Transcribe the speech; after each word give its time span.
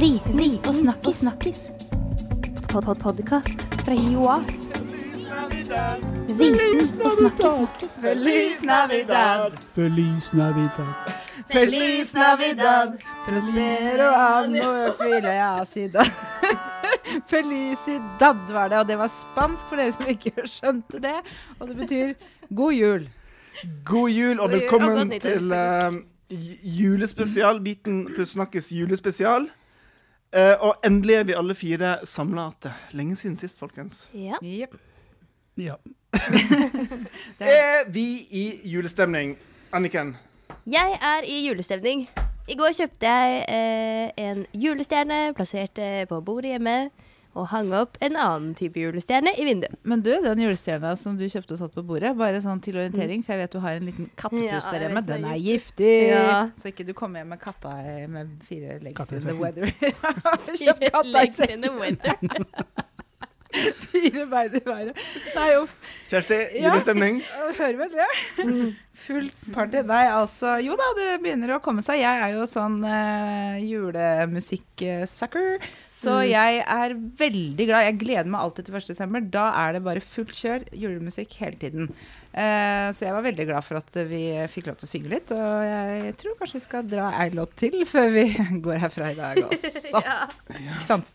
Viten 0.00 0.40
og 0.68 0.74
snakkis. 0.74 1.14
snakkis. 1.14 1.60
Pod 2.72 2.84
-pod 2.84 2.94
Podkast 2.94 3.60
fra 3.84 3.94
Joa. 3.94 4.38
Viten 6.38 7.00
og 7.04 7.12
snakkis. 7.18 7.90
Feliz 8.00 8.62
Navidad, 8.62 9.52
Feliz 9.74 10.32
Navidad. 10.32 10.94
Feliz 11.52 12.14
Navidad, 12.14 12.98
prospero 13.26 14.08
anno 14.14 14.92
file 14.98 15.60
acida. 15.60 16.02
Felicidad 17.32 18.52
var 18.52 18.68
det, 18.68 18.78
og 18.78 18.88
det 18.88 18.98
var 18.98 19.08
spansk 19.08 19.68
for 19.68 19.76
dere 19.76 19.92
som 19.92 20.06
ikke 20.08 20.32
skjønte 20.44 20.98
det. 20.98 21.18
Og 21.58 21.68
det 21.68 21.76
betyr 21.76 22.14
god 22.56 22.72
jul. 22.72 23.08
God 23.84 24.10
jul 24.10 24.40
og 24.40 24.50
God 24.50 24.50
jul, 24.50 24.50
og 24.50 24.50
velkommen 24.50 25.20
til 25.20 25.52
uh, 25.52 25.94
julespesial. 26.80 27.64
Viten 27.64 28.06
pluss 28.14 28.30
snakkes 28.30 28.72
julespesial. 28.72 29.50
Eh, 30.30 30.54
og 30.62 30.76
endelig 30.86 31.14
er 31.14 31.24
vi 31.26 31.34
alle 31.34 31.54
fire 31.58 31.96
samla 32.06 32.50
igjen. 32.52 32.74
Lenge 32.94 33.16
siden 33.16 33.36
sist, 33.36 33.58
folkens. 33.58 34.08
Ja. 34.14 34.38
Yep. 34.42 34.76
Ja. 35.58 35.74
Er 37.40 37.90
vi 37.90 38.26
i 38.30 38.60
julestemning? 38.64 39.36
Anniken? 39.72 40.16
Jeg 40.66 40.98
er 41.02 41.26
i 41.26 41.46
julestemning. 41.48 42.08
I 42.48 42.54
går 42.58 42.72
kjøpte 42.78 43.06
jeg 43.06 43.44
uh, 43.48 44.24
en 44.24 44.46
julestjerne, 44.54 45.34
plasserte 45.34 46.06
på 46.08 46.20
bordet 46.20 46.54
hjemme, 46.54 46.90
og 47.38 47.46
hang 47.52 47.70
opp 47.78 47.98
en 48.02 48.16
annen 48.18 48.54
type 48.58 48.80
julestjerne 48.80 49.32
i 49.38 49.44
vinduet. 49.46 49.76
Men 49.86 50.02
du, 50.02 50.10
den 50.24 50.42
julestjerna 50.42 50.96
som 50.98 51.18
du 51.18 51.26
kjøpte 51.30 51.54
og 51.54 51.60
satt 51.60 51.76
på 51.76 51.84
bordet, 51.86 52.10
bare 52.18 52.40
sånn 52.42 52.62
til 52.64 52.78
orientering, 52.80 53.22
for 53.26 53.36
jeg 53.36 53.44
vet 53.44 53.54
du 53.54 53.60
har 53.62 53.78
en 53.78 53.86
liten 53.86 54.10
kattepus 54.18 54.48
Ja, 54.48 54.62
der 54.66 54.86
hjemme. 54.86 55.04
Den 55.06 55.26
er 55.30 55.38
giftig! 55.38 55.92
Ja. 56.10 56.34
Så 56.58 56.72
ikke 56.72 56.86
du 56.88 56.94
kommer 56.96 57.22
hjem 57.22 57.30
med 57.36 57.42
katta 57.42 57.76
med 58.10 58.34
fire 58.46 58.80
legs 58.82 59.14
in 59.14 59.26
the 59.28 59.36
weather. 59.38 59.70
Kjøp 60.60 60.82
katta 60.88 61.06
i 61.06 61.14
Legs 61.14 61.38
in 61.38 61.44
sekken, 61.44 61.62
the 61.62 61.72
winter. 61.78 62.18
Fire 63.86 64.26
bein 64.30 64.54
i 64.56 64.62
været. 64.66 65.00
Nei, 65.36 65.48
uff. 65.62 65.74
Kjersti, 66.10 66.38
Ja. 66.58 66.70
julestemning? 66.70 67.20
Jeg 67.24 67.56
Hører 67.60 67.76
vel 67.84 67.92
det. 67.98 68.10
Fullt 69.00 69.46
party. 69.54 69.80
Nei, 69.88 70.02
altså 70.12 70.58
Jo 70.60 70.74
da, 70.76 70.88
det 70.98 71.08
begynner 71.24 71.54
å 71.56 71.60
komme 71.64 71.80
seg. 71.84 72.02
Jeg 72.02 72.20
er 72.26 72.34
jo 72.36 72.44
sånn 72.50 72.80
uh, 72.84 73.56
julemusikk-sucker. 73.64 75.60
Så 76.00 76.18
jeg 76.28 76.62
er 76.64 76.94
veldig 77.20 77.66
glad. 77.68 77.86
Jeg 77.88 77.98
gleder 78.00 78.30
meg 78.32 78.40
alltid 78.44 78.68
til 78.68 78.76
1. 78.80 78.88
desember. 78.92 79.24
Da 79.32 79.46
er 79.64 79.76
det 79.78 79.82
bare 79.86 80.02
fullt 80.04 80.34
kjør 80.36 80.64
julemusikk 80.76 81.36
hele 81.42 81.58
tiden. 81.60 81.90
Uh, 82.30 82.88
så 82.94 83.08
jeg 83.08 83.14
var 83.16 83.24
veldig 83.26 83.46
glad 83.48 83.66
for 83.66 83.80
at 83.80 83.96
vi 84.10 84.22
fikk 84.52 84.68
lov 84.70 84.76
til 84.80 84.86
å 84.88 84.92
synge 84.92 85.12
litt. 85.16 85.32
Og 85.34 85.64
jeg 85.66 86.16
tror 86.20 86.36
kanskje 86.40 86.58
vi 86.60 86.64
skal 86.68 86.88
dra 86.92 87.10
ei 87.24 87.30
låt 87.34 87.56
til 87.60 87.80
før 87.90 88.12
vi 88.14 88.26
går 88.66 88.82
herfra 88.86 89.12
i 89.14 89.18
dag 89.18 89.42
også. 89.48 90.04
Ja. 90.04 90.18
Sant, 90.86 91.08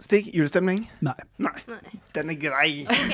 Stig? 0.00 0.30
Julestemning? 0.32 0.86
Nei. 1.04 1.14
Nei. 1.44 1.52
Den 2.16 2.32
er 2.32 2.38
grei. 2.40 2.70
Ok. 2.88 3.12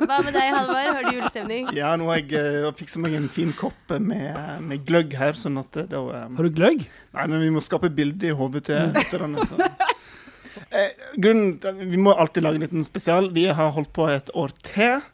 Hva 0.00 0.18
med 0.26 0.34
deg, 0.34 0.48
Halvard? 0.50 0.90
Har 0.90 1.06
du 1.06 1.18
julestemning? 1.20 1.68
Ja, 1.78 1.92
nå 1.98 2.08
har 2.10 2.18
jeg 2.18 2.34
uh, 2.66 2.72
fiksa 2.76 3.00
meg 3.02 3.14
en 3.18 3.28
fin 3.32 3.52
kopp 3.56 3.94
med, 3.94 4.34
med 4.66 4.82
gløgg 4.88 5.14
her, 5.18 5.38
sånn 5.38 5.60
at 5.62 5.70
det 5.78 5.88
da 5.94 6.02
um... 6.02 6.34
Har 6.38 6.48
du 6.48 6.56
gløgg? 6.58 6.82
Nei, 7.14 7.28
men 7.30 7.44
vi 7.44 7.52
må 7.54 7.62
skape 7.62 7.92
bilde 7.94 8.30
i 8.30 8.34
hodet 8.34 8.66
til 8.68 8.90
lytterne. 8.96 9.46
så. 9.46 9.70
Eh, 10.66 10.92
grunnen 11.20 11.60
vi 11.92 12.00
må 12.00 12.14
alltid 12.16 12.42
lage 12.42 12.58
en 12.58 12.64
liten 12.66 12.86
spesial. 12.86 13.30
Vi 13.36 13.46
har 13.46 13.74
holdt 13.76 13.92
på 13.94 14.08
et 14.10 14.32
år 14.34 14.54
til. 14.66 15.04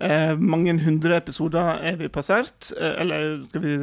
Eh, 0.00 0.32
mange 0.40 0.72
hundre 0.80 1.18
episoder 1.20 1.82
er 1.84 1.98
vi 2.00 2.08
passert. 2.08 2.70
Eh, 2.72 2.94
eller 3.02 3.42
skal 3.48 3.64
vi 3.64 3.74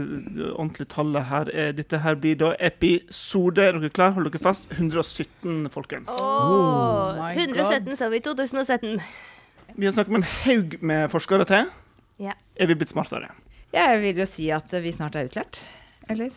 ordentlig 0.50 0.88
tallet 0.90 1.28
her 1.30 1.52
er 1.54 1.76
Dette 1.78 2.00
her 2.02 2.18
blir 2.18 2.40
da 2.40 2.56
episode 2.58 3.62
Er 3.62 3.78
dere 3.78 3.94
klar? 3.94 4.16
Hold 4.16 4.32
dere 4.32 4.42
fast. 4.42 4.66
117, 4.74 5.70
folkens. 5.74 6.10
Åh, 6.18 7.22
oh 7.22 7.34
117 7.36 7.94
så 8.00 8.10
i 8.10 8.22
2017. 8.26 8.98
Vi 9.76 9.86
har 9.86 9.94
snakket 9.94 10.16
med 10.16 10.24
en 10.24 10.32
haug 10.46 10.78
med 10.82 11.10
forskere 11.14 11.46
til. 11.46 11.70
Ja. 12.18 12.34
Er 12.56 12.72
vi 12.72 12.80
blitt 12.80 12.90
smartere? 12.90 13.30
Jeg 13.76 14.02
vil 14.02 14.24
jo 14.24 14.26
si 14.26 14.50
at 14.50 14.74
vi 14.82 14.96
snart 14.96 15.16
er 15.20 15.30
utlært. 15.30 15.62
Eller? 16.10 16.34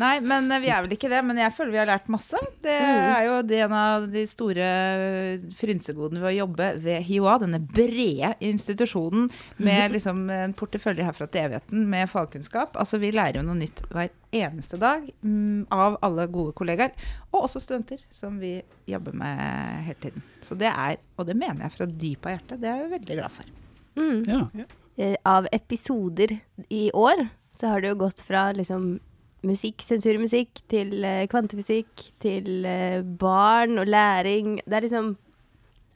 Nei, 0.00 0.20
men 0.20 0.50
eh, 0.52 0.60
vi 0.62 0.70
er 0.72 0.84
vel 0.84 0.94
ikke 0.96 1.10
det. 1.12 1.20
Men 1.26 1.38
jeg 1.40 1.54
føler 1.56 1.74
vi 1.74 1.80
har 1.80 1.88
lært 1.90 2.10
masse. 2.12 2.38
Det 2.64 2.74
er 2.74 3.24
jo 3.26 3.36
det 3.46 3.60
en 3.64 3.74
av 3.76 4.06
de 4.12 4.24
store 4.28 4.66
eh, 4.66 5.44
frynsegodene 5.58 6.22
ved 6.22 6.30
å 6.32 6.38
jobbe 6.42 6.70
ved 6.84 7.04
HiOA, 7.08 7.38
denne 7.42 7.60
brede 7.62 8.32
institusjonen 8.50 9.28
med 9.58 9.92
liksom 9.96 10.24
en 10.34 10.56
portefølje 10.58 11.06
herfra 11.06 11.28
til 11.30 11.46
evigheten 11.48 11.86
med 11.90 12.10
fagkunnskap. 12.12 12.76
Altså 12.80 13.00
vi 13.02 13.12
lærer 13.14 13.40
jo 13.40 13.46
noe 13.48 13.58
nytt 13.60 13.84
hver 13.90 14.10
eneste 14.30 14.78
dag 14.78 15.08
mm, 15.26 15.66
av 15.74 15.98
alle 16.06 16.28
gode 16.30 16.54
kollegaer. 16.58 16.92
Og 17.32 17.44
også 17.46 17.62
studenter, 17.64 18.02
som 18.14 18.38
vi 18.42 18.58
jobber 18.90 19.16
med 19.16 19.40
hele 19.88 20.00
tiden. 20.02 20.24
Så 20.44 20.56
det 20.58 20.70
er, 20.70 21.00
og 21.18 21.26
det 21.28 21.36
mener 21.38 21.66
jeg 21.66 21.76
fra 21.78 21.88
dypet 21.90 22.28
av 22.30 22.36
hjertet, 22.36 22.62
det 22.62 22.70
er 22.70 22.84
jeg 22.84 22.92
veldig 22.94 23.18
glad 23.20 23.34
for. 23.40 23.56
Mm. 23.98 24.22
Ja. 24.28 24.66
Eh, 25.00 25.16
Av 25.26 25.46
episoder 25.52 26.36
i 26.68 26.90
år 26.94 27.26
så 27.56 27.72
har 27.72 27.82
det 27.82 27.90
jo 27.92 27.98
gått 28.04 28.20
fra 28.24 28.50
liksom 28.56 28.98
musikk, 29.46 29.82
sensurmusikk, 29.86 30.62
til 30.70 30.94
uh, 31.04 31.24
kvantefysikk, 31.30 32.06
til 32.22 32.66
uh, 32.68 33.00
barn 33.20 33.78
og 33.80 33.86
læring. 33.86 34.58
Det 34.64 34.78
er 34.78 34.86
liksom 34.86 35.14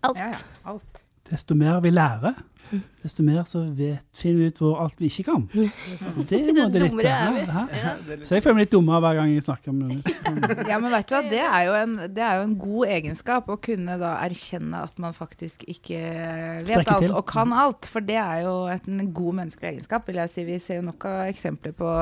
alt. 0.03 0.19
Ja, 0.19 0.31
ja, 0.33 0.71
alt. 0.73 1.05
Desto 1.31 1.57
mer 1.57 1.81
vi 1.81 1.91
lærer, 1.91 2.41
desto 3.05 3.23
mer 3.23 3.43
så 3.45 3.61
vet, 3.77 4.05
finner 4.17 4.41
vi 4.41 4.49
ut 4.49 4.61
hvor 4.63 4.79
alt 4.81 5.01
vi 5.01 5.11
ikke 5.11 5.27
kan. 5.29 5.43
Det 6.29 6.39
er 6.39 6.53
det 6.57 6.81
litt 6.81 6.95
dummere 6.95 7.13
er 7.13 7.35
vi. 7.35 7.43
ja. 7.45 7.95
Så 8.25 8.39
jeg 8.39 8.45
føler 8.45 8.57
meg 8.57 8.65
litt 8.65 8.73
dummere 8.73 9.01
hver 9.05 9.19
gang 9.19 9.33
jeg 9.35 9.45
snakker 9.45 9.75
om 9.75 9.83
det. 9.83 10.15
Ja, 10.71 10.79
men 10.81 10.95
vet 10.95 11.09
du 11.11 11.15
hva, 11.15 11.21
det 11.29 11.41
er, 11.43 11.59
jo 11.67 11.75
en, 11.77 11.97
det 12.17 12.23
er 12.25 12.39
jo 12.39 12.47
en 12.47 12.55
god 12.59 12.93
egenskap 12.97 13.51
å 13.53 13.59
kunne 13.61 13.99
da 14.01 14.15
erkjenne 14.25 14.81
at 14.87 14.97
man 15.03 15.15
faktisk 15.17 15.67
ikke 15.69 16.01
vet 16.65 16.89
alt 16.89 17.05
til. 17.05 17.15
og 17.15 17.27
kan 17.29 17.53
alt. 17.53 17.89
For 17.91 18.05
det 18.05 18.17
er 18.21 18.45
jo 18.47 18.55
et, 18.73 18.89
en 18.89 19.13
god 19.17 19.39
menneskelig 19.43 19.73
egenskap, 19.75 20.09
vil 20.09 20.23
jeg 20.23 20.33
si. 20.33 20.47
Vi 20.49 20.59
ser 20.63 20.81
jo 20.81 20.89
nok 20.89 21.09
av 21.11 21.21
eksempler 21.29 21.77
på 21.77 21.93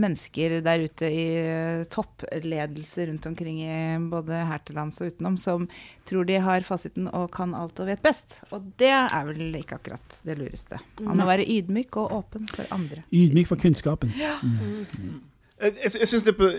mennesker 0.00 0.58
der 0.66 0.86
ute 0.86 1.10
i 1.14 1.24
eh, 1.40 1.86
toppledelse 1.92 3.06
rundt 3.10 3.30
omkring 3.30 3.62
i 3.62 3.78
både 4.10 4.42
her 4.50 4.66
til 4.66 4.78
lands 4.80 5.00
og 5.00 5.14
utenom, 5.14 5.38
som 5.40 5.68
tror 6.08 6.26
de 6.26 6.40
har 6.42 6.66
fasiten 6.66 7.08
og 7.14 7.30
kan 7.34 7.54
alt 7.54 7.78
og 7.80 7.90
vet 7.90 8.02
best. 8.04 8.40
Og 8.50 8.72
det 8.80 8.92
er 8.92 9.28
vel 9.30 9.60
ikke 9.60 9.78
akkurat 9.78 9.99
det 10.24 10.38
lureste. 10.38 10.80
Han 11.04 11.20
må 11.20 11.26
være 11.28 11.46
ydmyk 11.48 11.96
og 12.00 12.14
åpen 12.20 12.48
for 12.50 12.68
andre. 12.74 13.04
Ydmyk 13.12 13.50
for 13.50 13.60
kunnskapen. 13.60 14.14
Jeg, 14.16 15.74
jeg, 15.76 15.92
jeg 16.00 16.08
syns 16.08 16.24
det 16.24 16.32
er 16.34 16.38
på, 16.38 16.50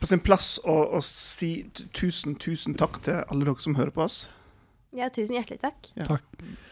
på 0.00 0.10
sin 0.10 0.22
plass 0.22 0.56
å, 0.62 0.76
å 0.94 1.02
si 1.04 1.66
tusen, 1.96 2.38
tusen 2.38 2.76
takk 2.78 3.00
til 3.06 3.24
alle 3.26 3.48
dere 3.48 3.64
som 3.64 3.78
hører 3.78 3.94
på 3.94 4.06
oss. 4.06 4.24
Ja, 4.94 5.08
tusen 5.10 5.34
hjertelig 5.34 5.58
takk. 5.58 5.88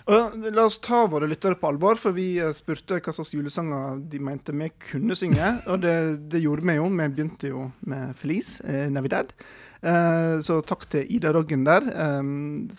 Og 0.07 0.37
la 0.55 0.65
oss 0.69 0.79
ta 0.83 1.01
våre 1.11 1.27
lyttere 1.31 1.59
på 1.59 1.73
alvor, 1.73 1.99
for 1.99 2.15
vi 2.15 2.37
eh, 2.39 2.53
spurte 2.55 3.01
hva 3.03 3.15
slags 3.15 3.33
julesanger 3.35 3.99
de 4.11 4.21
mente 4.23 4.55
vi 4.55 4.69
kunne 4.91 5.17
synge. 5.19 5.49
Og 5.71 5.83
det, 5.83 5.95
det 6.31 6.43
gjorde 6.45 6.67
vi 6.69 6.77
jo. 6.79 6.87
Vi 6.87 7.09
begynte 7.17 7.51
jo 7.51 7.65
med 7.91 8.15
Felice, 8.19 8.63
eh, 8.63 8.87
Navidad. 8.95 9.35
Eh, 9.83 10.39
så 10.47 10.61
takk 10.67 10.87
til 10.95 11.11
Ida 11.11 11.35
Roggen 11.35 11.67
der 11.67 11.87
eh, 11.91 12.21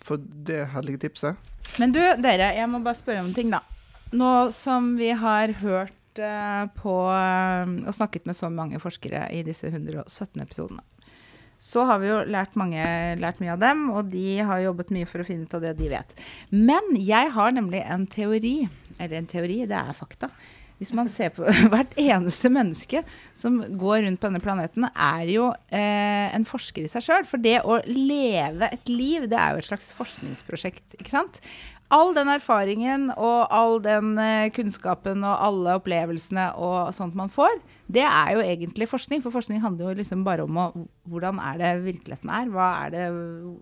for 0.03 0.23
det 0.47 0.61
herlige 0.75 1.03
tipset. 1.03 1.51
Men 1.81 1.93
du, 1.93 2.01
dere, 2.21 2.53
jeg 2.53 2.69
må 2.69 2.81
bare 2.85 2.99
spørre 2.99 3.23
om 3.23 3.31
en 3.31 3.35
ting, 3.35 3.49
da. 3.53 3.63
Nå 4.13 4.31
som 4.53 4.93
vi 4.99 5.09
har 5.17 5.55
hørt 5.63 6.21
uh, 6.21 6.69
på 6.77 6.95
uh, 7.09 7.69
og 7.81 7.95
snakket 7.97 8.27
med 8.29 8.37
så 8.37 8.51
mange 8.53 8.81
forskere 8.81 9.25
i 9.33 9.41
disse 9.45 9.71
117 9.71 10.43
episodene, 10.43 10.83
så 11.63 11.85
har 11.87 12.01
vi 12.03 12.09
jo 12.11 12.19
lært, 12.27 12.57
mange, 12.59 12.83
lært 13.21 13.39
mye 13.41 13.53
av 13.55 13.61
dem, 13.61 13.85
og 13.95 14.11
de 14.11 14.41
har 14.43 14.65
jobbet 14.65 14.91
mye 14.93 15.07
for 15.07 15.23
å 15.23 15.27
finne 15.27 15.47
ut 15.47 15.55
av 15.55 15.63
det 15.63 15.77
de 15.79 15.87
vet. 15.93 16.17
Men 16.51 16.91
jeg 16.99 17.31
har 17.33 17.55
nemlig 17.55 17.81
en 17.87 18.03
teori, 18.11 18.57
eller 18.99 19.21
en 19.21 19.29
teori, 19.31 19.61
det 19.69 19.79
er 19.79 19.95
fakta. 19.97 20.29
Hvis 20.81 20.93
man 20.95 21.09
ser 21.11 21.33
på 21.35 21.45
hvert 21.71 21.93
eneste 21.99 22.51
menneske 22.53 23.03
som 23.37 23.59
går 23.79 24.03
rundt 24.07 24.21
på 24.21 24.29
denne 24.29 24.43
planeten, 24.43 24.87
er 24.91 25.29
jo 25.31 25.49
eh, 25.73 26.27
en 26.33 26.47
forsker 26.47 26.85
i 26.85 26.91
seg 26.91 27.05
sjøl. 27.05 27.27
For 27.29 27.41
det 27.43 27.59
å 27.63 27.79
leve 27.87 28.71
et 28.73 28.91
liv, 28.91 29.27
det 29.31 29.39
er 29.39 29.53
jo 29.53 29.63
et 29.63 29.69
slags 29.69 29.93
forskningsprosjekt, 29.97 30.97
ikke 30.99 31.13
sant? 31.13 31.39
All 31.93 32.13
den 32.15 32.29
erfaringen 32.31 33.09
og 33.11 33.51
all 33.53 33.79
den 33.83 34.15
eh, 34.21 34.49
kunnskapen 34.55 35.25
og 35.27 35.43
alle 35.45 35.75
opplevelsene 35.77 36.47
og 36.57 36.93
sånt 36.95 37.17
man 37.17 37.29
får, 37.29 37.59
det 37.93 38.05
er 38.07 38.31
jo 38.33 38.41
egentlig 38.41 38.87
forskning. 38.89 39.21
For 39.21 39.33
forskning 39.35 39.61
handler 39.61 39.91
jo 39.91 39.99
liksom 39.99 40.23
bare 40.25 40.45
om 40.47 40.57
å, 40.57 40.65
hvordan 41.11 41.41
er 41.43 41.59
det 41.59 41.71
virkeligheten 41.83 42.31
er. 42.33 42.47
Hva 42.53 42.69
er 42.85 42.95
det, 42.95 43.03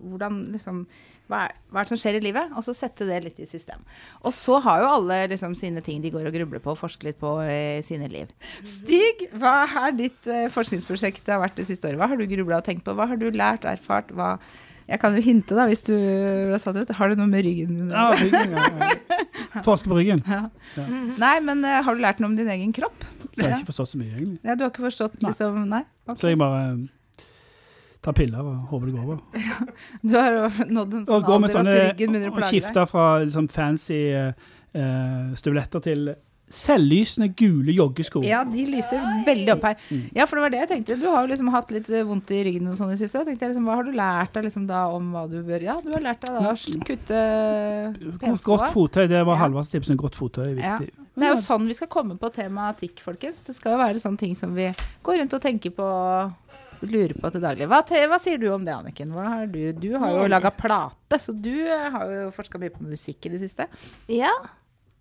hvordan 0.06 0.38
liksom, 0.54 0.84
hva 1.28 1.42
er, 1.48 1.58
hva 1.68 1.82
er 1.82 1.88
det 1.88 1.92
som 1.92 2.00
skjer 2.00 2.20
i 2.20 2.24
livet? 2.24 2.56
Og 2.56 2.64
så 2.64 2.76
sette 2.76 3.08
det 3.08 3.20
litt 3.26 3.42
i 3.42 3.50
system. 3.50 3.84
Og 4.22 4.32
så 4.36 4.62
har 4.64 4.80
jo 4.80 4.90
alle 4.94 5.20
liksom 5.34 5.58
sine 5.58 5.84
ting 5.84 6.00
de 6.04 6.14
går 6.14 6.30
og 6.30 6.38
grubler 6.38 6.62
på 6.62 6.72
og 6.72 6.80
forsker 6.80 7.10
litt 7.10 7.20
på 7.20 7.36
i 7.44 7.82
sine 7.84 8.08
liv. 8.12 8.32
Stig, 8.64 9.26
hva 9.36 9.62
er 9.84 9.96
ditt 9.98 10.30
eh, 10.30 10.48
forskningsprosjekt 10.54 11.26
det 11.26 11.36
har 11.36 11.42
vært 11.44 11.58
det 11.60 11.68
siste 11.68 11.90
året? 11.90 12.00
Hva 12.00 12.12
har 12.14 12.20
du 12.20 12.28
grubla 12.30 12.62
og 12.62 12.68
tenkt 12.70 12.86
på? 12.86 12.96
Hva 12.96 13.10
har 13.10 13.20
du 13.20 13.28
lært 13.28 13.66
og 13.66 13.74
erfart? 13.74 14.14
Hva 14.16 14.36
jeg 14.88 15.00
kan 15.02 15.16
jo 15.16 15.22
hinte, 15.24 15.56
da, 15.56 15.66
hvis 15.70 15.84
du 15.86 15.92
ble 15.94 16.58
satt 16.60 16.78
ut. 16.78 16.90
Har 16.98 17.12
du 17.12 17.20
noe 17.20 17.30
med 17.30 17.44
ryggen 17.46 17.76
din? 17.78 17.92
Ja, 17.92 18.08
ryggen, 18.18 18.56
ja, 18.56 18.64
ja. 18.80 19.20
Forske 19.66 19.90
på 19.92 19.98
ryggen. 19.98 20.24
Nei, 21.20 21.34
men 21.44 21.62
uh, 21.66 21.78
har 21.84 21.96
du 21.96 22.02
lært 22.02 22.22
noe 22.22 22.32
om 22.32 22.38
din 22.38 22.50
egen 22.52 22.72
kropp? 22.76 23.06
Jeg 23.36 23.46
har 23.46 23.60
ikke 23.60 23.70
forstått 23.70 23.92
så 23.92 24.00
mye, 24.00 24.10
egentlig. 24.16 24.40
Ja, 24.44 24.56
du 24.56 24.66
har 24.66 24.72
ikke 24.72 24.86
forstått 24.88 25.22
liksom 25.22 25.62
Nei? 25.70 25.84
Okay. 26.08 26.18
Så 26.20 26.32
jeg 26.32 26.40
bare 26.40 26.64
tar 28.02 28.16
piller 28.18 28.42
og 28.42 28.72
håper 28.72 28.90
det 28.90 28.96
går 28.96 29.06
over. 29.06 29.20
Du 30.08 30.16
har 30.18 30.38
nådd 30.66 30.98
en 30.98 31.06
sånn 31.06 31.28
alder 31.30 31.54
sånne 31.54 31.76
at 31.76 31.84
ryggen 31.86 32.16
begynner 32.16 32.32
å 32.32 32.36
plage 32.36 32.50
deg. 32.50 32.58
Og 32.58 32.66
skifte 32.66 32.86
fra 32.90 33.06
liksom, 33.22 33.48
fancy 33.52 34.02
uh, 34.18 35.32
støvletter 35.38 35.84
til 35.86 36.12
selvlysende 36.52 37.30
gule 37.38 37.72
joggesko. 37.72 38.20
Ja, 38.26 38.42
de 38.44 38.64
lyser 38.68 39.00
veldig 39.26 39.54
opp 39.54 39.66
her. 39.70 39.78
Mm. 39.88 40.02
Ja, 40.18 40.26
for 40.28 40.38
det 40.38 40.44
var 40.44 40.52
det 40.54 40.60
jeg 40.62 40.70
tenkte. 40.72 40.98
Du 41.00 41.06
har 41.08 41.24
jo 41.24 41.30
liksom 41.32 41.48
hatt 41.54 41.72
litt 41.72 41.88
eh, 41.88 42.04
vondt 42.08 42.32
i 42.34 42.42
ryggen 42.48 42.68
og 42.68 42.76
sånn 42.78 42.92
i 42.92 42.98
siste. 43.00 43.22
Da 43.22 43.28
tenkte 43.30 43.46
jeg 43.46 43.54
liksom, 43.54 43.68
Hva 43.70 43.78
har 43.78 43.88
du 43.88 43.94
lært 43.96 44.36
deg 44.36 44.48
liksom 44.48 44.66
da 44.68 44.82
om 44.92 45.12
hva 45.14 45.24
du 45.30 45.38
bør 45.46 45.64
Ja, 45.64 45.78
du 45.80 45.88
har 45.94 46.04
lært 46.04 46.26
deg 46.26 46.36
da 46.36 46.52
å 46.52 46.84
kutte 46.88 47.22
Godt, 47.96 48.18
penskoa. 48.20 48.58
godt 48.58 48.74
fottøy, 48.74 49.06
det 49.08 49.24
var 49.24 49.38
Ja. 49.38 49.40
Halvards 49.46 49.72
tips. 49.72 49.94
Godt 49.96 50.18
fottøy 50.18 50.44
er 50.50 50.60
Ja. 50.60 50.76
Det 51.12 51.26
er 51.28 51.34
jo 51.34 51.40
sånn 51.44 51.66
vi 51.68 51.74
skal 51.76 51.88
komme 51.92 52.16
på 52.20 52.30
tematikk, 52.32 53.00
folkens. 53.04 53.40
Det 53.44 53.54
skal 53.56 53.74
jo 53.74 53.82
være 53.82 54.00
sånne 54.00 54.18
ting 54.18 54.34
som 54.36 54.54
vi 54.56 54.70
går 55.04 55.18
rundt 55.20 55.34
og 55.36 55.42
tenker 55.44 55.74
på 55.76 55.88
lurer 56.82 57.14
på 57.14 57.30
til 57.30 57.42
daglig. 57.44 57.68
Hva, 57.70 57.82
hva 57.84 58.18
sier 58.22 58.40
du 58.40 58.48
om 58.52 58.64
det, 58.64 58.74
Anniken? 58.74 59.12
Hva 59.14 59.26
har 59.28 59.46
du? 59.46 59.60
du 59.76 59.92
har 59.98 60.16
jo 60.16 60.24
laga 60.30 60.50
plate, 60.50 61.18
så 61.22 61.34
du 61.34 61.52
eh, 61.66 61.90
har 61.94 62.10
jo 62.10 62.30
forska 62.34 62.58
mye 62.58 62.72
på 62.74 62.82
musikk 62.88 63.28
i 63.28 63.34
det 63.36 63.42
siste. 63.44 63.68
Ja, 64.10 64.32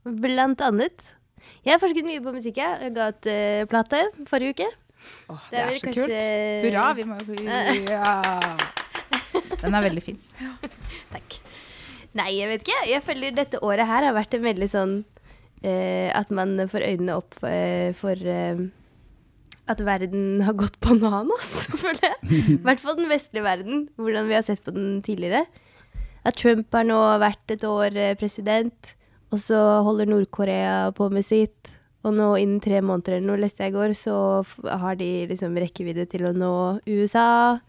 blant 0.06 0.62
annet. 0.62 1.13
Jeg 1.66 1.75
har 1.75 1.81
forsket 1.81 2.08
mye 2.08 2.22
på 2.25 2.34
musikk. 2.34 2.58
jeg. 2.58 2.92
Ga 2.96 3.10
ut 3.13 3.28
uh, 3.30 3.63
plate 3.69 4.00
forrige 4.30 4.56
uke. 4.56 4.69
Åh, 5.34 5.44
Det 5.50 5.54
det 5.54 5.60
er 5.62 5.69
er 5.72 5.78
så 5.80 5.86
kanskje- 5.88 6.08
kult. 6.08 6.66
Hurra! 6.66 6.86
Vi 6.98 7.04
må 7.10 7.18
jo 7.22 7.34
ja. 7.90 8.12
Den 9.62 9.75
er 9.78 9.86
veldig 9.86 10.04
fin. 10.04 10.19
Takk. 11.13 11.38
Nei, 12.18 12.28
jeg 12.40 12.50
vet 12.52 12.66
ikke. 12.66 12.80
Jeg 12.90 13.04
føler 13.06 13.31
dette 13.38 13.62
året 13.63 13.88
her 13.88 14.04
har 14.10 14.13
vært 14.18 14.34
en 14.36 14.44
veldig 14.46 14.68
sånn 14.72 14.94
uh, 15.63 16.10
At 16.18 16.31
man 16.36 16.58
får 16.68 16.84
øynene 16.90 17.16
opp 17.22 17.38
uh, 17.46 17.92
for 18.02 18.18
uh, 18.19 18.62
at 19.72 19.80
verden 19.88 20.42
har 20.44 20.58
gått 20.60 20.80
bananas, 20.84 21.52
føler 21.84 22.02
jeg. 22.04 22.18
I 22.28 22.56
hvert 22.66 22.81
fall 22.84 22.98
den 22.98 23.08
vestlige 23.08 23.46
verden, 23.46 23.86
hvordan 23.96 24.25
vi 24.28 24.36
har 24.36 24.44
sett 24.44 24.60
på 24.66 24.74
den 24.75 24.98
tidligere. 25.06 25.46
At 26.28 26.36
Trump 26.42 26.74
har 26.75 26.84
nå 26.90 26.98
vært 27.22 27.54
et 27.56 27.63
år 27.66 27.96
president, 28.19 28.92
og 29.31 29.39
så 29.39 29.60
holder 29.86 30.10
Nord-Korea 30.12 30.92
på 30.95 31.10
med 31.13 31.25
sitt. 31.25 31.72
Og 32.01 32.16
nå 32.18 32.31
innen 32.42 32.62
tre 32.63 32.80
måneder 32.81 33.18
eller 33.18 33.28
noe, 33.30 33.42
leste 33.44 33.63
jeg 33.63 33.72
i 33.74 33.75
går, 33.75 33.92
så 33.98 34.16
har 34.66 34.98
de 34.98 35.10
liksom 35.30 35.54
rekkevidde 35.62 36.07
til 36.10 36.25
å 36.28 36.33
nå 36.33 36.54
USA. 36.89 37.60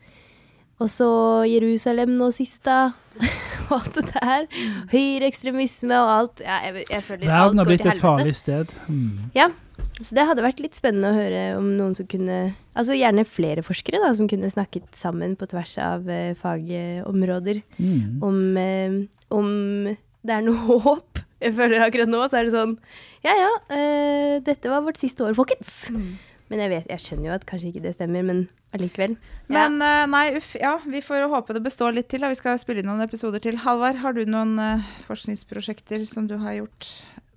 Og 0.82 0.88
så 0.90 1.08
Jerusalem 1.46 2.16
nå 2.18 2.30
sist, 2.34 2.62
da. 2.66 2.94
og 3.68 3.74
alt 3.76 3.98
det 3.98 4.06
der. 4.14 4.46
Høyreekstremisme 4.90 5.98
og 6.00 6.12
alt. 6.16 6.42
Ja, 6.42 6.62
jeg, 6.66 6.86
jeg 6.90 7.04
føler 7.06 7.28
Verden 7.28 7.60
har 7.62 7.68
blitt 7.68 7.86
et 7.86 8.00
farlig 8.00 8.34
sted. 8.40 8.72
Mm. 8.88 9.28
Ja, 9.36 9.50
så 10.00 10.16
det 10.16 10.24
hadde 10.26 10.44
vært 10.44 10.62
litt 10.64 10.78
spennende 10.78 11.12
å 11.12 11.16
høre 11.20 11.42
om 11.60 11.72
noen 11.78 11.94
som 11.98 12.08
kunne 12.10 12.40
Altså 12.72 12.94
gjerne 12.96 13.26
flere 13.28 13.60
forskere, 13.60 13.98
da, 14.00 14.14
som 14.16 14.24
kunne 14.30 14.48
snakket 14.48 14.86
sammen 14.96 15.34
på 15.36 15.44
tvers 15.50 15.74
av 15.84 16.06
uh, 16.08 16.32
fagområder 16.40 17.60
Mm. 17.76 18.22
om, 18.24 18.38
uh, 18.56 18.94
om 19.36 19.50
det 20.24 20.32
er 20.38 20.46
noe 20.46 20.78
håp. 20.86 21.11
Jeg 21.42 21.56
føler 21.58 21.84
akkurat 21.84 22.10
nå 22.10 22.20
så 22.30 22.40
er 22.40 22.48
det 22.48 22.54
sånn 22.54 22.76
Ja 23.26 23.34
ja, 23.38 23.52
eh, 23.74 24.36
dette 24.46 24.70
var 24.70 24.84
vårt 24.86 25.00
siste 25.00 25.26
år, 25.26 25.34
folkens. 25.38 25.90
Men 26.52 26.60
jeg 26.60 26.68
vet, 26.68 26.90
jeg 26.90 27.00
skjønner 27.00 27.30
jo 27.30 27.34
at 27.38 27.44
kanskje 27.48 27.70
ikke 27.70 27.84
det 27.86 27.94
stemmer, 27.96 28.24
men 28.28 28.40
allikevel. 28.76 29.14
Men 29.52 29.78
uh, 29.80 30.04
nei, 30.10 30.34
uff. 30.36 30.50
Ja, 30.60 30.74
vi 30.84 31.00
får 31.00 31.24
håpe 31.32 31.56
det 31.56 31.62
består 31.64 31.94
litt 31.96 32.10
til. 32.12 32.20
Da. 32.20 32.28
Vi 32.28 32.36
skal 32.36 32.58
spille 32.60 32.82
inn 32.82 32.90
noen 32.90 33.00
episoder 33.04 33.40
til. 33.40 33.56
Halvard, 33.62 33.96
har 34.02 34.12
du 34.12 34.20
noen 34.28 34.58
uh, 34.60 34.90
forskningsprosjekter 35.06 36.04
som 36.08 36.28
du 36.28 36.36
har 36.42 36.58
gjort 36.58 36.90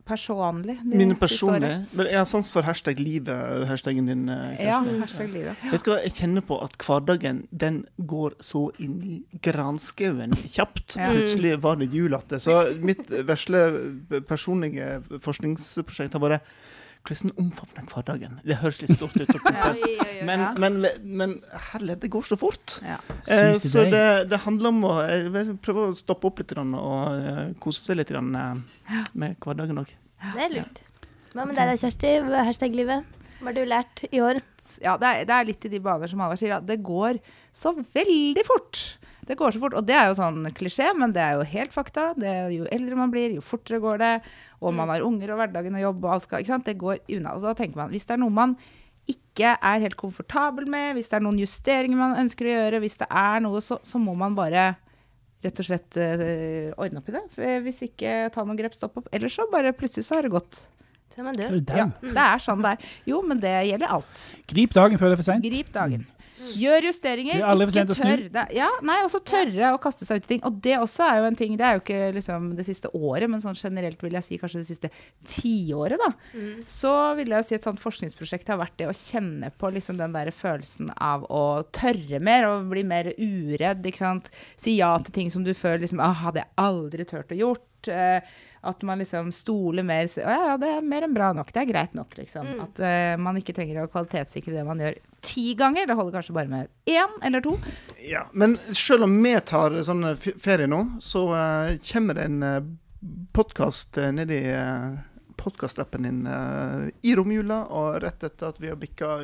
personlig? 0.05 0.77
Mine 0.85 1.15
personlige? 1.19 1.85
Men 1.93 2.05
Jeg 2.11 2.17
har 2.17 2.25
sans 2.29 2.49
for 2.51 2.61
hashtag 2.61 2.99
livet, 2.99 3.65
hashtagen 3.67 4.05
din. 4.07 4.29
eh, 4.29 4.61
Ja, 4.65 4.79
hashtag 5.01 5.29
livet. 5.33 5.55
Vet 5.71 5.83
du 5.85 5.91
hva, 5.91 5.97
jeg 6.03 6.13
kjenner 6.13 6.41
på 6.45 6.59
at 6.63 6.77
hverdagen 6.77 7.47
den 7.51 7.85
går 7.99 8.37
så 8.41 8.69
inn 8.79 9.01
i 9.03 9.19
granskauen 9.41 10.31
kjapt. 10.45 10.95
Ja. 10.97 11.11
Plutselig 11.11 11.57
var 11.61 11.75
det 11.81 11.89
jul. 11.93 12.15
Så 12.39 12.59
mitt 12.79 13.09
vesle 13.09 13.65
personlige 14.27 15.01
forskningsprosjekt 15.21 16.13
har 16.13 16.19
vært 16.21 16.41
hvordan 17.05 17.31
omfavne 17.41 17.83
hverdagen. 17.91 18.39
Det 18.45 18.57
høres 18.61 18.81
litt 18.81 18.95
stort 18.97 19.15
ut. 19.19 19.29
Men, 20.25 20.39
Ja. 20.41 20.51
men, 20.57 20.79
men 21.03 21.35
herlighet, 21.71 22.01
det 22.01 22.09
går 22.13 22.25
så 22.25 22.37
fort. 22.39 22.77
Ja. 22.85 22.97
Eh, 23.29 23.53
så 23.61 23.83
det, 23.91 24.29
det 24.31 24.39
handler 24.45 24.71
om 24.71 24.79
å 24.87 24.93
prøve 25.63 25.89
å 25.89 25.95
stoppe 25.97 26.29
opp 26.31 26.41
litt 26.41 26.53
og 26.57 27.19
eh, 27.19 27.43
kose 27.61 27.83
seg 27.85 27.99
litt 27.99 28.11
eh, 28.15 28.57
med 29.13 29.37
hverdagen 29.43 29.83
òg. 29.83 29.91
Det 30.33 30.47
er 30.47 30.55
lurt. 30.55 30.81
Hva 31.35 31.45
med 31.45 31.57
deg 31.59 31.69
da, 31.69 31.77
Kjersti? 31.77 32.15
Er 32.23 32.47
Hashtag 32.47 32.75
livet. 32.77 33.05
Hva 33.41 33.51
har 33.51 33.57
du 33.57 33.65
lært 33.67 34.05
i 34.09 34.21
år? 34.23 34.39
ja, 34.81 34.95
det 34.97 35.07
er, 35.09 35.25
det 35.29 35.35
er 35.35 35.47
litt 35.51 35.65
i 35.67 35.71
de 35.75 35.79
baner 35.83 36.09
som 36.09 36.21
Halvard 36.23 36.39
sier. 36.41 36.55
Da. 36.55 36.63
Det 36.73 36.79
går 36.85 37.19
så 37.53 37.75
veldig 37.95 38.45
fort. 38.47 38.83
Det 39.25 39.37
går 39.39 39.55
så 39.55 39.61
fort, 39.61 39.73
og 39.77 39.85
det 39.87 39.95
er 39.97 40.09
jo 40.09 40.17
sånn 40.19 40.45
klisjé, 40.53 40.91
men 40.97 41.13
det 41.15 41.21
er 41.23 41.39
jo 41.39 41.45
helt 41.49 41.73
fakta. 41.73 42.11
Det 42.17 42.29
er 42.29 42.49
jo 42.53 42.67
eldre 42.73 42.97
man 42.99 43.13
blir, 43.13 43.33
jo 43.39 43.43
fortere 43.45 43.81
går 43.81 44.01
det. 44.01 44.13
Og 44.61 44.73
man 44.77 44.91
har 44.93 45.05
unger 45.05 45.33
og 45.33 45.41
hverdagen 45.41 45.77
og 45.77 45.85
jobb 45.87 46.03
og 46.03 46.15
alt 46.15 46.25
skal 46.27 46.43
ikke 46.43 46.53
sant? 46.53 46.67
Det 46.69 46.77
går 46.81 47.01
unna. 47.17 47.33
Og 47.35 47.45
da 47.45 47.55
tenker 47.57 47.81
man, 47.81 47.93
hvis 47.93 48.05
det 48.05 48.15
er 48.17 48.21
noe 48.21 48.33
man 48.33 48.55
ikke 49.09 49.55
er 49.57 49.83
helt 49.83 49.97
komfortabel 49.99 50.69
med, 50.69 50.95
hvis 50.97 51.11
det 51.11 51.19
er 51.19 51.25
noen 51.25 51.41
justeringer 51.41 51.99
man 51.99 52.17
ønsker 52.21 52.47
å 52.47 52.55
gjøre, 52.55 52.81
hvis 52.85 52.97
det 53.01 53.09
er 53.09 53.43
noe, 53.45 53.61
så, 53.61 53.77
så 53.85 54.01
må 54.01 54.15
man 54.17 54.37
bare 54.37 54.71
rett 55.45 55.59
og 55.61 55.67
slett 55.67 55.99
uh, 55.99 56.71
ordne 56.81 57.01
opp 57.01 57.11
i 57.11 57.17
det. 57.17 57.25
For 57.35 57.65
Hvis 57.65 57.83
ikke 57.85 58.15
ta 58.33 58.45
noen 58.45 58.57
grep, 58.57 58.77
stopp 58.77 58.97
opp. 59.01 59.11
Ellers 59.13 59.37
så 59.37 59.45
bare 59.51 59.75
plutselig 59.77 60.07
så 60.07 60.17
har 60.17 60.25
det 60.25 60.33
gått. 60.33 60.65
Så 61.13 61.21
er 61.21 61.27
man 61.27 61.37
død. 61.37 61.61
det 61.69 61.77
Ja, 61.77 61.85
det 62.01 62.25
er 62.25 62.41
sånn 62.43 62.63
det 62.65 62.73
er. 62.75 62.89
Jo, 63.07 63.21
men 63.23 63.39
det 63.43 63.53
gjelder 63.69 63.93
alt. 63.99 64.25
Grip 64.51 64.73
dagen 64.75 64.99
før 64.99 65.11
det 65.11 65.17
er 65.17 65.21
for 65.21 65.29
seint. 65.29 65.45
Grip 65.45 65.69
dagen. 65.75 66.07
Gjør 66.59 66.87
justeringer. 66.89 67.39
Er 67.39 67.61
Ikke 67.65 67.95
tørr. 67.97 68.23
Ja, 68.55 68.67
nei, 68.85 68.97
også 69.05 69.21
tørre 69.25 69.71
å 69.75 69.79
kaste 69.81 70.05
seg 70.07 70.21
ut 70.21 70.27
i 70.27 70.31
ting. 70.33 70.41
Og 70.47 70.57
det 70.63 70.75
også 70.81 71.05
er 71.07 71.19
jo 71.21 71.27
en 71.29 71.37
ting. 71.39 71.55
Det 71.59 71.65
er 71.67 71.77
jo 71.77 71.83
ikke 71.83 72.01
liksom 72.17 72.49
det 72.57 72.65
siste 72.67 72.91
året, 72.93 73.29
men 73.31 73.41
sånn 73.43 73.57
generelt 73.57 74.01
vil 74.03 74.17
jeg 74.17 74.27
si 74.27 74.39
kanskje 74.41 74.61
det 74.63 74.69
siste 74.69 74.91
tiåret, 75.31 75.99
da. 76.01 76.11
Så 76.69 76.91
vil 77.19 77.31
jeg 77.33 77.43
jo 77.43 77.47
si 77.49 77.55
et 77.59 77.67
sånt 77.67 77.81
forskningsprosjekt 77.83 78.51
har 78.51 78.59
vært 78.61 78.77
det 78.81 78.89
å 78.91 78.95
kjenne 78.95 79.51
på 79.57 79.71
liksom 79.75 79.97
den 80.01 80.15
der 80.15 80.31
følelsen 80.35 80.91
av 80.97 81.25
å 81.31 81.43
tørre 81.75 82.19
mer 82.23 82.49
og 82.49 82.67
bli 82.71 82.83
mer 82.87 83.13
uredd, 83.17 83.85
ikke 83.85 84.03
sant. 84.03 84.31
Si 84.59 84.77
ja 84.79 84.93
til 85.05 85.13
ting 85.21 85.31
som 85.33 85.43
du 85.45 85.53
føler 85.55 85.85
liksom 85.85 86.03
Å, 86.03 86.11
hadde 86.25 86.43
jeg 86.43 86.53
aldri 86.61 87.05
turt 87.07 87.31
å 87.31 87.39
gjort. 87.39 87.87
Eh, 87.87 88.21
at 88.65 88.83
man 88.87 89.01
liksom 89.01 89.31
stoler 89.35 89.85
mer 89.85 90.07
Å 90.09 90.23
ja, 90.23 90.37
ja, 90.49 90.55
det 90.61 90.69
er 90.77 90.85
mer 90.85 91.05
enn 91.07 91.15
bra 91.15 91.31
nok. 91.37 91.51
Det 91.53 91.61
er 91.61 91.69
greit 91.69 91.95
nok, 91.97 92.15
liksom. 92.17 92.47
At 92.63 92.81
uh, 92.81 93.15
man 93.21 93.37
ikke 93.39 93.55
trenger 93.57 93.83
å 93.83 93.89
kvalitetssikre 93.91 94.55
det 94.55 94.65
man 94.67 94.81
gjør 94.81 94.97
ti 95.25 95.47
ganger. 95.57 95.87
Det 95.89 95.97
holder 95.97 96.17
kanskje 96.19 96.37
bare 96.37 96.51
med 96.51 96.71
én 96.89 97.17
eller 97.25 97.43
to. 97.45 97.55
Ja, 98.01 98.25
men 98.33 98.57
selv 98.73 99.07
om 99.07 99.17
vi 99.23 99.35
tar 99.45 99.77
sånn 99.85 100.07
ferie 100.17 100.69
nå, 100.71 100.81
så 101.03 101.27
uh, 101.33 101.75
kommer 101.89 102.17
det 102.17 102.29
en 102.29 102.41
uh, 102.45 102.71
podkast 103.35 103.99
uh, 104.01 104.09
nedi 104.15 104.41
uh, 104.53 104.95
podkastappen 105.35 106.03
din 106.07 106.27
uh, 106.27 106.87
i 107.01 107.15
romjula, 107.15 107.65
og 107.69 108.01
rett 108.03 108.23
etter 108.25 108.49
at 108.49 108.61
vi 108.61 108.71
har 108.71 108.79
bikka 108.81 109.17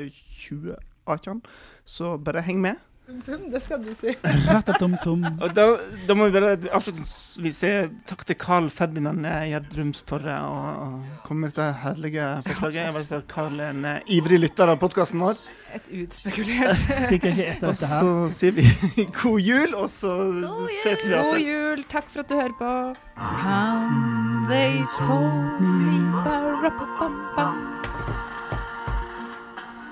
2018. 0.46 1.42
Så 1.88 2.16
bare 2.22 2.44
heng 2.46 2.62
med. 2.62 2.82
Det 3.52 3.60
skal 3.60 3.82
du 3.84 3.90
si. 3.98 4.14
Ratatom-tom. 4.48 5.24
Og 5.42 5.54
da, 5.58 5.66
da 6.08 6.16
må 6.16 6.28
vi 6.30 6.36
bare 6.38 6.54
avslutningsvis 6.72 7.58
si 7.60 7.72
takk 8.08 8.22
til 8.30 8.38
Carl 8.40 8.70
Ferdinand 8.72 9.26
Gjerdrums 9.50 10.04
for 10.08 10.24
å 10.32 11.02
komme 11.26 11.48
med 11.48 11.52
dette 11.52 11.66
herlige 11.82 12.28
forslaget. 12.46 12.80
Jeg 12.86 12.96
vet 13.00 13.12
at 13.18 13.28
Carl 13.34 13.60
er 13.60 13.74
en 13.74 13.88
eh, 13.90 14.14
ivrig 14.16 14.40
lytter 14.46 14.72
av 14.72 14.80
podkasten 14.80 15.20
vår. 15.26 15.42
Et 15.76 15.92
utspekulert 16.06 16.88
Sikkert 17.12 17.36
ikke 17.36 17.50
etter 17.56 17.68
Og 17.68 17.76
dette 17.76 17.92
her. 17.92 18.06
så 18.06 18.32
sier 18.38 18.56
vi 18.62 18.68
god 19.22 19.40
jul, 19.50 19.76
og 19.82 19.90
så 19.92 20.16
ses 20.86 21.06
vi 21.10 21.16
God 21.18 21.44
jul. 21.44 21.86
Takk 21.92 22.08
for 22.14 22.24
at 22.24 22.32
du 22.32 22.38
hører 22.40 22.58
på. 22.62 22.74
Come, 23.20 24.48
they 24.48 24.80
told 24.96 25.60
me. 25.60 25.82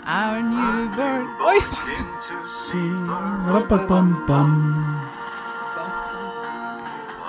Our 0.09 0.41
new 0.41 0.89
bird 0.97 1.27
Oi, 1.39 1.59
faen! 1.61 3.05
Rapapam-pam. 3.45 4.51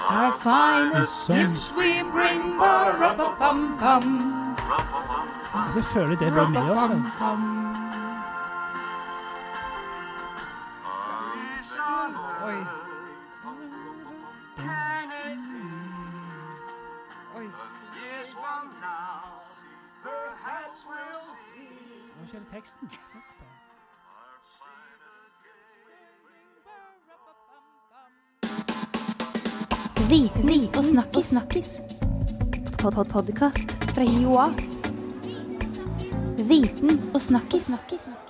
Our 0.08 0.32
finest 0.40 1.28
gifts 1.28 1.75
we 1.76 2.02
bring 2.10 2.56
ba-ra-pa-pam-pam. 2.56 4.06
Altså, 5.52 5.76
Jeg 5.76 5.84
føler 5.84 6.16
det 6.16 6.28
er 6.28 6.32
blir 6.32 6.49
med 6.49 6.70
oss. 6.70 6.82
altså. 6.82 8.00
Teksten. 22.52 22.88
Viten 30.09 30.76
og 30.76 30.85
snakkis. 30.85 31.25
snakkis. 31.25 31.71
Pod 32.78 32.95
-pod 32.95 33.12
Podkast 33.12 33.71
fra 33.95 34.02
Joa. 34.02 34.49
Viten 36.49 37.11
og 37.14 37.21
snakkis. 37.21 37.64
snakkis. 37.64 38.29